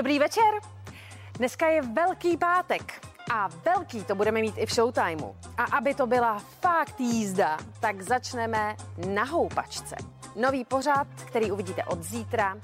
[0.00, 0.44] Dobrý večer.
[1.32, 5.34] Dneska je Velký pátek a velký to budeme mít i v Showtimeu.
[5.58, 8.76] A aby to byla fakt jízda, tak začneme
[9.06, 9.96] na houpačce.
[10.36, 12.56] Nový pořad, který uvidíte od zítra.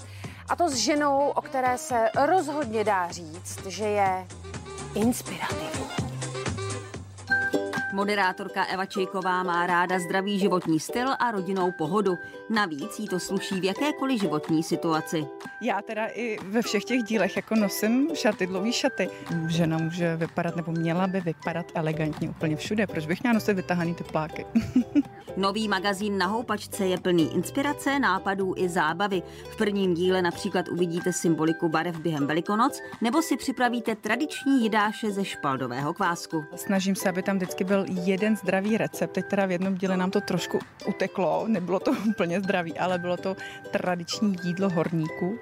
[0.49, 4.27] A to s ženou, o které se rozhodně dá říct, že je
[4.95, 6.06] inspirativní.
[7.97, 12.19] Moderátorka Eva Čejková má ráda zdravý životní styl a rodinnou pohodu.
[12.49, 15.25] Navíc jí to sluší v jakékoliv životní situaci.
[15.61, 19.09] Já teda i ve všech těch dílech jako nosím šaty, dlouhý šaty.
[19.47, 22.87] Žena může vypadat nebo měla by vypadat elegantně úplně všude.
[22.87, 24.45] Proč bych měla nosit vytahaný tepláky?
[25.37, 29.23] Nový magazín na houpačce je plný inspirace, nápadů i zábavy.
[29.51, 35.25] V prvním díle například uvidíte symboliku barev během Velikonoc nebo si připravíte tradiční jidáše ze
[35.25, 36.45] špaldového kvásku.
[36.55, 39.11] Snažím se, aby tam vždycky byl jeden zdravý recept.
[39.11, 43.17] Teď teda v jednom díle nám to trošku uteklo, nebylo to úplně zdravý, ale bylo
[43.17, 43.35] to
[43.71, 45.39] tradiční jídlo horníků.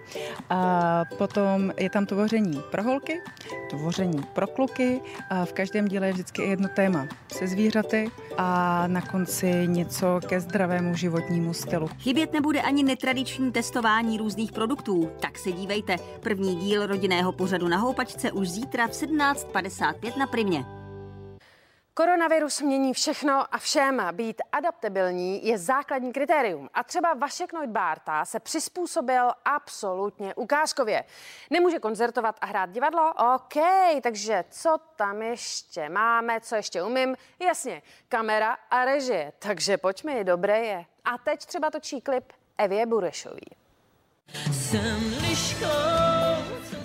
[0.50, 3.22] A potom je tam to vaření pro holky,
[3.70, 5.02] to vaření pro kluky.
[5.30, 9.85] A v každém díle je vždycky jedno téma se zvířaty a na konci něco
[10.28, 11.90] ke zdravému životnímu stylu.
[12.00, 15.98] Chybět nebude ani netradiční testování různých produktů, tak se dívejte.
[16.20, 20.85] První díl rodinného pořadu na houpačce už zítra v 17.55 na Primě.
[21.98, 24.08] Koronavirus mění všechno a všem.
[24.12, 26.70] Být adaptabilní je základní kritérium.
[26.74, 31.04] A třeba Vašek Neudbárta se přizpůsobil absolutně ukázkově.
[31.50, 33.14] Nemůže koncertovat a hrát divadlo?
[33.36, 33.54] OK,
[34.04, 37.16] takže co tam ještě máme, co ještě umím?
[37.40, 39.34] Jasně, kamera a režie.
[39.40, 40.86] Takže pojďme, dobré je.
[41.06, 43.56] A teď třeba točí klip Evě Burešový.
[44.52, 46.25] Jsem liškou,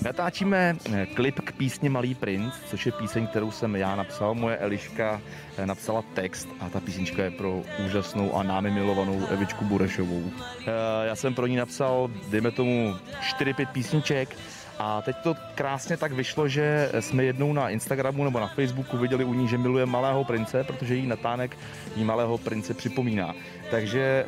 [0.05, 4.35] Natáčíme eh, klip k písni Malý princ, což je píseň, kterou jsem já napsal.
[4.35, 5.21] Moje Eliška
[5.57, 10.23] eh, napsala text a ta písnička je pro úžasnou a námi milovanou Evičku Burešovou.
[10.61, 12.97] Eh, já jsem pro ní napsal, dejme tomu,
[13.39, 14.37] 4-5 písniček
[14.79, 19.25] a teď to krásně tak vyšlo, že jsme jednou na Instagramu nebo na Facebooku viděli
[19.25, 21.57] u ní, že miluje Malého prince, protože jí natánek
[21.97, 23.35] jí Malého prince připomíná.
[23.71, 24.25] Takže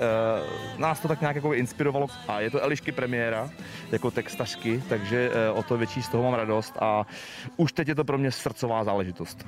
[0.75, 3.51] uh, nás to tak nějak jako inspirovalo a je to Elišky premiéra
[3.93, 7.07] jako textařky, takže uh, o to větší z toho mám radost a
[7.57, 9.45] už teď je to pro mě srdcová záležitost.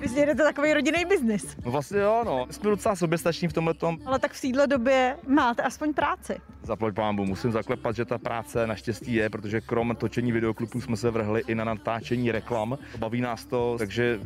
[0.00, 1.56] Vy jedete takový rodinný biznis.
[1.64, 2.46] No vlastně jo, no.
[2.50, 3.98] Jsme docela soběstační v tomhle tom.
[4.06, 6.40] Ale tak v téhle době máte aspoň práci.
[6.62, 11.10] Zaplať pámbu, musím zaklepat, že ta práce naštěstí je, protože krom točení videoklipů jsme se
[11.10, 12.78] vrhli i na natáčení reklam.
[12.98, 14.20] Baví nás to, takže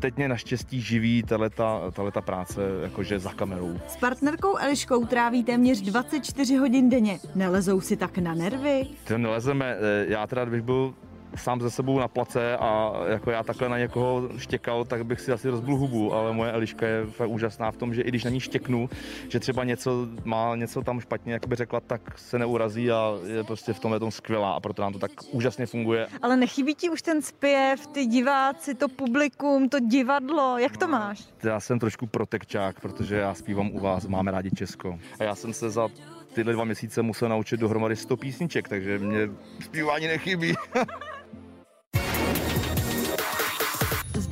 [0.00, 3.80] teď mě naštěstí živí tato práce jakože za kamerou.
[3.88, 7.18] S partnerkou Eliškou tráví téměř 24 hodin denně.
[7.34, 8.86] Nelezou si tak na nervy?
[9.04, 9.76] To nelezeme.
[9.80, 10.94] Eh, já teda bych byl
[11.34, 15.32] sám ze sebou na place a jako já takhle na někoho štěkal, tak bych si
[15.32, 18.30] asi rozbil hubu, ale moje Eliška je fakt úžasná v tom, že i když na
[18.30, 18.90] ní štěknu,
[19.28, 23.44] že třeba něco má něco tam špatně, jak by řekla, tak se neurazí a je
[23.44, 26.06] prostě v tomhle tom skvělá a proto nám to tak úžasně funguje.
[26.22, 31.24] Ale nechybí ti už ten zpěv, ty diváci, to publikum, to divadlo, jak to máš?
[31.42, 34.98] Já jsem trošku protekčák, protože já zpívám u vás, máme rádi Česko.
[35.20, 35.88] A já jsem se za
[36.34, 39.28] tyhle dva měsíce musel naučit dohromady 100 písniček, takže mě
[39.60, 40.54] zpívání nechybí.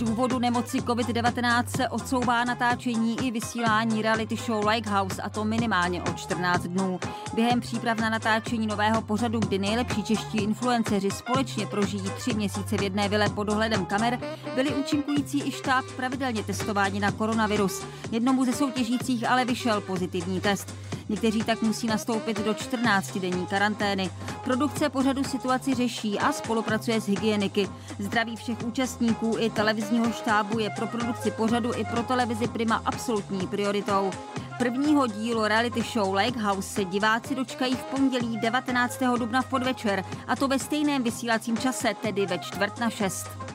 [0.04, 6.12] důvodu nemoci COVID-19 se odsouvá natáčení i vysílání reality show House a to minimálně o
[6.12, 7.00] 14 dnů.
[7.34, 12.82] Během příprav na natáčení nového pořadu, kdy nejlepší čeští influenceři společně prožijí tři měsíce v
[12.82, 14.18] jedné vile pod dohledem kamer,
[14.54, 17.82] byli účinkující i štáb pravidelně testováni na koronavirus.
[18.12, 20.74] Jednomu ze soutěžících ale vyšel pozitivní test.
[21.08, 24.10] Někteří tak musí nastoupit do 14-denní karantény.
[24.44, 27.68] Produkce pořadu situaci řeší a spolupracuje s hygieniky.
[27.98, 33.46] Zdraví všech účastníků i televizního štábu je pro produkci pořadu i pro televizi Prima absolutní
[33.46, 34.10] prioritou.
[34.58, 39.02] Prvního dílu reality show Lake House se diváci dočkají v pondělí 19.
[39.18, 43.53] dubna v podvečer, a to ve stejném vysílacím čase, tedy ve čtvrt na šest.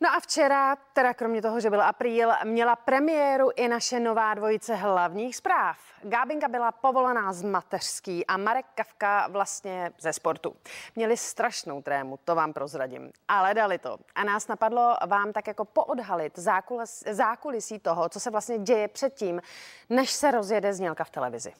[0.00, 4.74] No a včera, teda kromě toho, že byl apríl, měla premiéru i naše nová dvojice
[4.74, 5.78] hlavních zpráv.
[6.02, 10.56] Gábinka byla povolaná z mateřský a Marek Kavka vlastně ze sportu.
[10.96, 13.12] Měli strašnou trému, to vám prozradím.
[13.28, 13.98] Ale dali to.
[14.14, 19.42] A nás napadlo vám tak jako poodhalit zákulis, zákulisí toho, co se vlastně děje předtím,
[19.90, 21.52] než se rozjede znělka v televizi.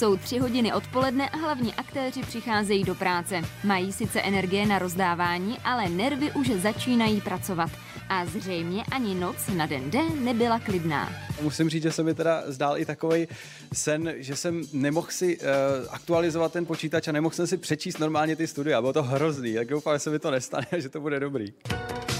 [0.00, 3.42] Jsou tři hodiny odpoledne a hlavní aktéři přicházejí do práce.
[3.64, 7.70] Mají sice energie na rozdávání, ale nervy už začínají pracovat.
[8.08, 11.12] A zřejmě ani noc na den D nebyla klidná.
[11.42, 13.28] Musím říct, že se mi teda zdál i takový
[13.72, 15.44] sen, že jsem nemohl si uh,
[15.90, 18.80] aktualizovat ten počítač a nemohl jsem si přečíst normálně ty studia.
[18.80, 21.52] Bylo to hrozný, tak doufám, že se mi to nestane a že to bude dobrý.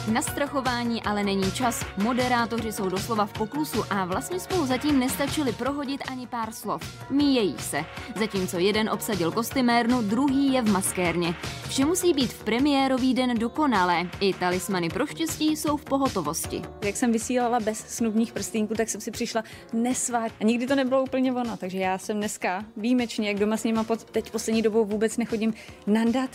[0.08, 1.84] Na strachování ale není čas.
[1.96, 7.10] Moderátoři jsou doslova v poklusu a vlastně spolu zatím nestačili prohodit ani pár slov.
[7.10, 7.84] Míjejí se.
[8.16, 11.34] Zatímco jeden obsadil kostymérnu, druhý je v maskérně.
[11.68, 14.08] Vše musí být v premiérový den dokonalé.
[14.20, 16.62] I talismany pro štěstí jsou v pohotovosti.
[16.84, 20.32] Jak jsem vysílala bez snubních prstínků, tak jsem si přišla nesvát.
[20.40, 23.84] A nikdy to nebylo úplně ono, takže já jsem dneska výjimečně, jak doma s nima
[24.12, 25.54] teď poslední dobou vůbec nechodím
[25.86, 26.30] nandat.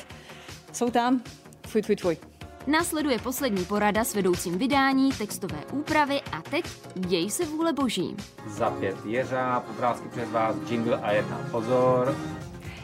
[0.74, 1.22] Jsou tam,
[1.68, 2.35] fuj, fuj, fuj.
[2.68, 6.66] Následuje poslední porada s vedoucím vydání, textové úpravy a teď
[6.96, 8.16] děj se vůle boží.
[8.48, 12.18] Za pět jeřáb, obrázky před vás, jingle a jedna pozor.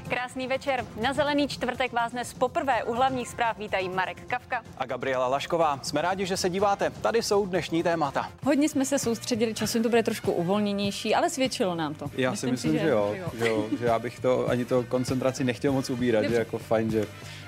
[0.10, 0.86] Krásný večer.
[1.01, 5.80] Na Zelený čtvrtek vás dnes poprvé u hlavních zpráv vítají Marek Kavka a Gabriela Lašková.
[5.81, 6.89] Jsme rádi, že se díváte.
[6.89, 8.30] Tady jsou dnešní témata.
[8.44, 12.12] Hodně jsme se soustředili, časem to bude trošku uvolněnější, ale svědčilo nám to.
[12.13, 13.28] Já myslím si myslím, si, že, že, jo, jo.
[13.39, 13.66] že jo.
[13.80, 16.36] Že já bych to ani to koncentraci nechtěl moc ubírat, Dobře.
[16.36, 17.06] že jako fajn, že,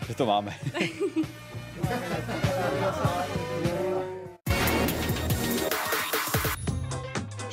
[0.07, 0.55] že to máme.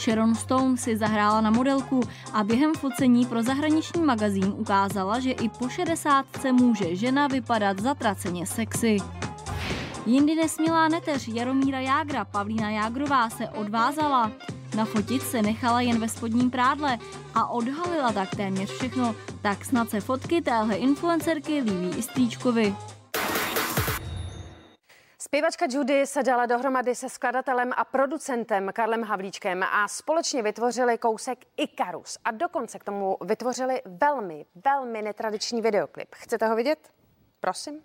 [0.00, 2.00] Sharon Stone si zahrála na modelku
[2.32, 8.46] a během focení pro zahraniční magazín ukázala, že i po 60 může žena vypadat zatraceně
[8.46, 8.96] sexy.
[10.06, 14.32] Jindy nesmělá neteř Jaromíra Jágra Pavlína Jágrová se odvázala.
[14.76, 16.98] Na fotit se nechala jen ve spodním prádle
[17.34, 22.76] a odhalila tak téměř všechno, tak snad se fotky téhle influencerky líbí i Stříčkovi.
[25.30, 31.38] Zpěvačka Judy se dala dohromady se skladatelem a producentem Karlem Havlíčkem a společně vytvořili kousek
[31.56, 36.08] Ikarus a dokonce k tomu vytvořili velmi, velmi netradiční videoklip.
[36.14, 36.78] Chcete ho vidět?
[37.40, 37.80] Prosím.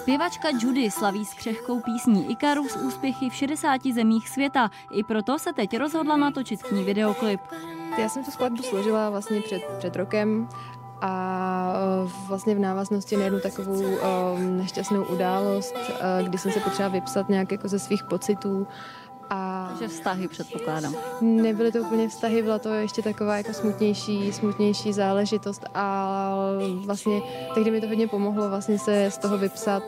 [0.00, 4.70] Zpěvačka Judy slaví s křehkou písní Ikarus úspěchy v 60 zemích světa.
[4.92, 7.40] I proto se teď rozhodla natočit k ní videoklip.
[7.98, 10.48] Já jsem tu skladbu složila vlastně před, před rokem
[11.00, 16.60] a e, vlastně v návaznosti na jednu takovou um, nešťastnou událost, uh, kdy jsem se
[16.60, 18.66] potřeba vypsat nějak jako ze svých pocitů.
[19.30, 20.94] A že vztahy předpokládám.
[21.20, 26.34] Nebyly to úplně vztahy, byla to ještě taková jako smutnější, smutnější záležitost a
[26.86, 27.22] vlastně
[27.54, 29.82] tehdy mi to hodně pomohlo vlastně se z toho vypsat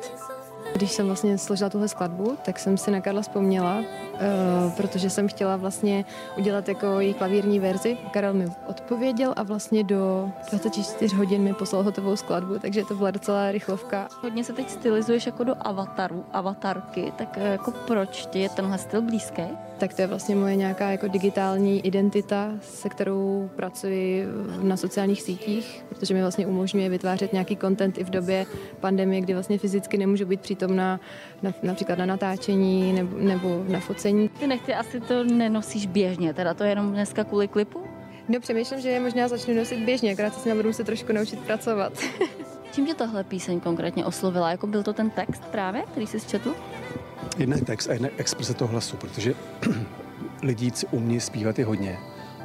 [0.74, 5.28] když jsem vlastně složila tuhle skladbu, tak jsem si na Karla vzpomněla, uh, protože jsem
[5.28, 6.04] chtěla vlastně
[6.38, 7.96] udělat jako její klavírní verzi.
[8.10, 13.10] Karel mi odpověděl a vlastně do 24 hodin mi poslal hotovou skladbu, takže to byla
[13.10, 14.08] docela rychlovka.
[14.22, 18.78] Hodně se teď stylizuješ jako do avataru, avatarky, tak eh, jako proč ti je tenhle
[18.78, 19.42] styl blízký?
[19.80, 24.26] Tak to je vlastně moje nějaká jako digitální identita, se kterou pracuji
[24.62, 28.46] na sociálních sítích, protože mi vlastně umožňuje vytvářet nějaký content i v době
[28.80, 31.00] pandemie, kdy vlastně fyzicky nemůžu být přítomná
[31.43, 34.29] na, například na natáčení nebo, nebo na focení.
[34.29, 37.82] Ty nechci, asi to nenosíš běžně, teda to je jenom dneska kvůli klipu?
[38.29, 41.41] No přemýšlím, že je možná začnu nosit běžně, akorát se s budu se trošku naučit
[41.41, 41.93] pracovat.
[42.73, 44.50] Čím tě tahle píseň konkrétně oslovila?
[44.50, 46.55] Jako byl to ten text právě, který jsi četl?
[47.38, 49.35] Jednak text a jednak exprese toho hlasu, protože
[50.43, 51.99] lidí, co umí zpívat, je hodně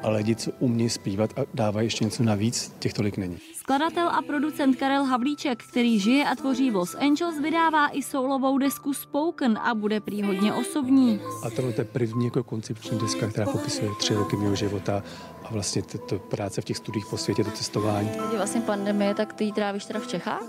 [0.03, 3.37] ale lidi, co umí zpívat a dávají ještě něco navíc, těch tolik není.
[3.65, 8.57] Skladatel a producent Karel Havlíček, který žije a tvoří v Los Angeles, vydává i soulovou
[8.57, 11.19] desku Spoken a bude prý hodně osobní.
[11.43, 15.03] A tohle je první jako koncepční deska, která popisuje tři roky mého života
[15.43, 18.09] a vlastně to, práce v těch studiích po světě, to cestování.
[18.31, 20.43] Je vlastně pandemie, tak ty ji trávíš teda v Čechách?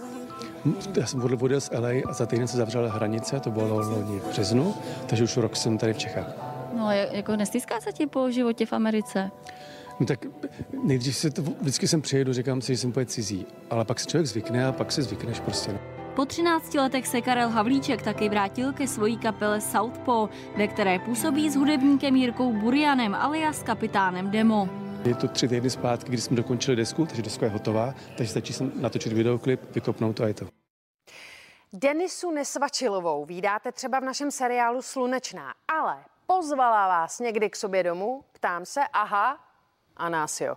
[0.65, 4.21] Hm, já jsem odjel z LA a za týden se zavřela hranice, to bylo loni
[4.21, 4.75] v březnu,
[5.07, 6.27] takže už rok jsem tady v Čechách.
[6.79, 9.31] No, jako nestýská se ti po životě v Americe?
[10.01, 10.27] No tak
[10.83, 14.07] nejdřív se to, vždycky jsem přijedu, říkám si, že jsem úplně cizí, ale pak se
[14.07, 15.79] člověk zvykne a pak se zvykneš prostě.
[16.17, 21.51] Po 13 letech se Karel Havlíček taky vrátil ke svojí kapele Southpaw, ve které působí
[21.51, 24.69] s hudebníkem Jirkou Burianem alias kapitánem Demo.
[25.05, 28.53] Je to tři týdny zpátky, kdy jsme dokončili desku, takže deska je hotová, takže stačí
[28.53, 30.47] sem natočit videoklip, vykopnout to a je to.
[31.73, 38.25] Denisu Nesvačilovou vídáte třeba v našem seriálu Slunečná, ale pozvala vás někdy k sobě domů?
[38.33, 39.46] Ptám se, aha,
[39.97, 40.57] a nás jo.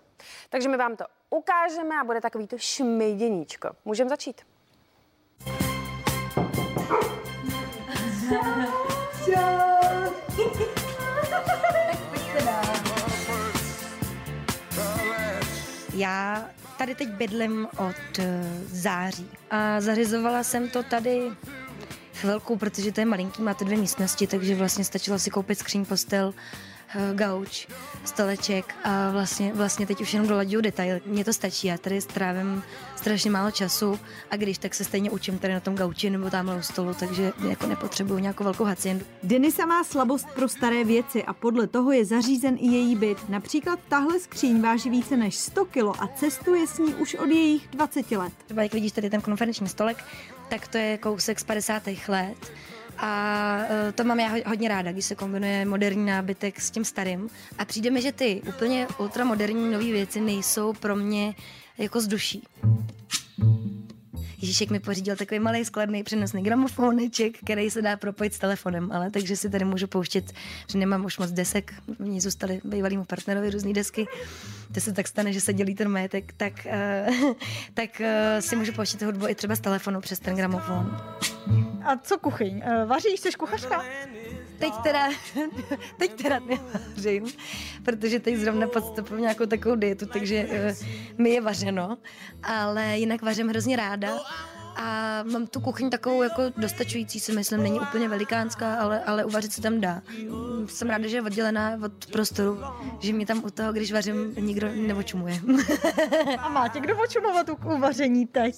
[0.50, 3.69] Takže my vám to ukážeme a bude takový to šmejděníčko.
[3.86, 4.41] Můžeme začít.
[15.93, 21.31] Já tady teď bydlím od eh, září a zařizovala jsem to tady
[22.13, 25.86] chvilku, protože to je malinký, má to dvě místnosti, takže vlastně stačilo si koupit skříň
[25.86, 26.34] postel
[27.13, 27.67] gauč,
[28.05, 31.00] stoleček a vlastně, vlastně teď už jenom dolaďuju detail.
[31.05, 32.63] Mně to stačí, já tady strávím
[32.96, 34.00] strašně málo času
[34.31, 37.31] a když tak se stejně učím tady na tom gauči nebo tamhle u stolu, takže
[37.50, 39.05] jako nepotřebuju nějakou velkou haciendu.
[39.24, 43.29] Denisa má slabost pro staré věci a podle toho je zařízen i její byt.
[43.29, 47.67] Například tahle skříň váží více než 100 kilo a cestuje s ní už od jejich
[47.67, 48.34] 20 let.
[48.46, 50.03] Třeba jak vidíš tady ten konferenční stolek,
[50.50, 51.84] tak to je kousek z 50.
[52.08, 52.51] let.
[53.01, 57.29] A eh, to mám já hodně ráda, když se kombinuje moderní nábytek s tím starým.
[57.57, 61.35] A přijde mi, že ty úplně ultramoderní nové věci nejsou pro mě
[61.77, 62.43] jako z duší.
[64.41, 69.12] Ježíšek mi pořídil takový malý skladný přenosný gramofoneček, který se dá propojit s telefonem, ale
[69.12, 70.34] takže si tady můžu pouštět,
[70.67, 74.08] že nemám už moc desek, ní zůstaly bývalýmu partnerovi různé desky,
[74.74, 76.67] to se tak stane, že se dělí ten majetek, tak,
[77.19, 77.34] uh,
[77.74, 78.05] tak uh,
[78.39, 80.98] si můžu pouštět hudbu i třeba z telefonu přes ten gramofon.
[81.86, 82.62] A co kuchyň?
[82.65, 83.84] Eh, Vaříš, jsi kuchařka?
[84.59, 85.09] Teď teda,
[85.97, 87.25] teď teda nevařím,
[87.83, 90.87] protože teď zrovna podstupuji nějakou takovou dietu, takže uh,
[91.17, 91.97] mi je vařeno,
[92.43, 94.19] ale jinak vařím hrozně ráda
[94.79, 99.53] a mám tu kuchyň takovou jako dostačující, si myslím, není úplně velikánská, ale, ale uvařit
[99.53, 100.01] se tam dá.
[100.65, 102.59] Jsem ráda, že je oddělená od prostoru,
[102.99, 105.41] že mě tam u toho, když vařím, nikdo neočumuje.
[106.37, 108.55] A má tě kdo očumovat u uvaření teď?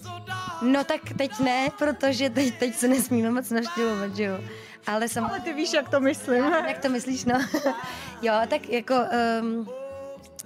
[0.61, 4.39] No tak teď ne, protože teď, teď se nesmíme moc navštěvovat, že jo.
[4.87, 5.25] Ale, sam...
[5.25, 6.43] Ale ty víš, jak to myslím.
[6.67, 7.39] Jak to myslíš, no.
[8.21, 8.95] jo, tak jako,
[9.41, 9.69] um,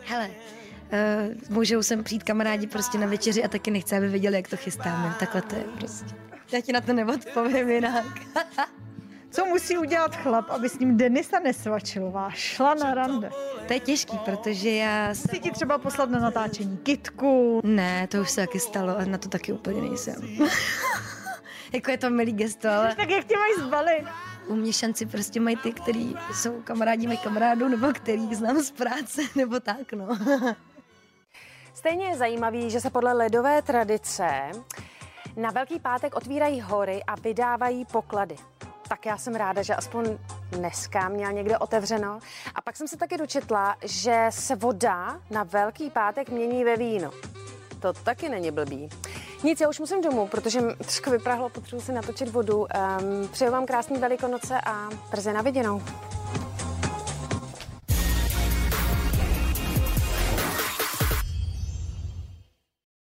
[0.04, 4.48] hele, uh, můžou sem přijít kamarádi prostě na večeři a taky nechce, aby viděli, jak
[4.48, 5.16] to chystáme.
[5.20, 6.16] Takhle to je prostě.
[6.52, 8.06] Já ti na to neodpovím jinak.
[9.36, 13.30] Co musí udělat chlap, aby s ním Denisa Nesvačilová šla na rande?
[13.68, 15.14] To je těžký, protože já...
[15.14, 17.62] Chci ti třeba poslat na natáčení kitku.
[17.64, 20.16] Ne, to už se taky stalo a na to taky úplně nejsem.
[21.76, 22.96] Jako je to milý gesto, ale...
[22.96, 24.06] Tak jak tě mají zbalit?
[24.48, 28.72] U mě šanci prostě mají ty, který jsou kamarádi mých kamarádů, nebo který znám z
[28.72, 30.08] práce, nebo tak, no.
[31.74, 34.52] Stejně je zajímavý, že se podle ledové tradice
[35.36, 38.36] na Velký pátek otvírají hory a vydávají poklady.
[38.88, 40.18] Tak já jsem ráda, že aspoň
[40.52, 42.20] dneska měl někde otevřeno.
[42.56, 47.12] A pak jsem se taky dočetla, že se voda na Velký pátek mění ve víno.
[47.80, 48.90] To taky není blbý.
[49.44, 52.60] Nic, já už musím domů, protože trošku vyprahlo, potřebuji si natočit vodu.
[52.60, 52.68] Um,
[53.28, 55.82] přeju vám krásný velikonoce a brzy na viděnou.